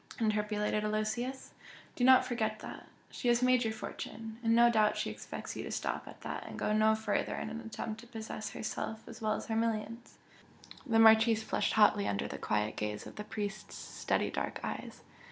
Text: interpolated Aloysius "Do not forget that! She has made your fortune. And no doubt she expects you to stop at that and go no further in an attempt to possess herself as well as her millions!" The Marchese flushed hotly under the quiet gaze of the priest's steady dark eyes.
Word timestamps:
interpolated 0.19 0.83
Aloysius 0.83 1.53
"Do 1.95 2.03
not 2.03 2.25
forget 2.25 2.57
that! 2.61 2.87
She 3.11 3.27
has 3.27 3.43
made 3.43 3.63
your 3.63 3.71
fortune. 3.71 4.39
And 4.43 4.55
no 4.55 4.71
doubt 4.71 4.97
she 4.97 5.11
expects 5.11 5.55
you 5.55 5.61
to 5.63 5.69
stop 5.71 6.07
at 6.07 6.21
that 6.21 6.47
and 6.47 6.57
go 6.57 6.73
no 6.73 6.95
further 6.95 7.35
in 7.35 7.51
an 7.51 7.61
attempt 7.61 7.99
to 8.01 8.07
possess 8.07 8.49
herself 8.49 9.07
as 9.07 9.21
well 9.21 9.33
as 9.33 9.45
her 9.45 9.55
millions!" 9.55 10.17
The 10.87 10.97
Marchese 10.97 11.43
flushed 11.45 11.73
hotly 11.73 12.07
under 12.07 12.27
the 12.27 12.39
quiet 12.39 12.77
gaze 12.77 13.05
of 13.05 13.15
the 13.15 13.23
priest's 13.23 13.75
steady 13.75 14.31
dark 14.31 14.59
eyes. 14.63 15.03